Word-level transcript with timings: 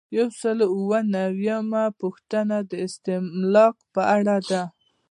یو 0.17 0.27
سل 0.41 0.57
او 0.65 0.71
اووه 0.79 0.99
نوي 1.13 1.41
یمه 1.47 1.83
پوښتنه 2.01 2.57
د 2.69 2.71
استملاک 2.85 3.75
په 3.93 4.01
اړه 4.17 4.37
ده. 4.49 4.63